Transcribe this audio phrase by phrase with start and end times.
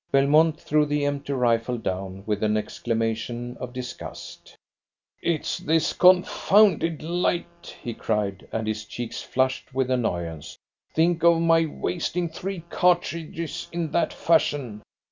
[0.11, 4.55] Belmont threw the empty rifle down, with an exclamation of disgust.
[5.21, 10.57] "It's this confounded light," he cried, and his cheeks flushed with annoyance.
[10.95, 14.81] "Think of my wasting three cartridges in that fashion!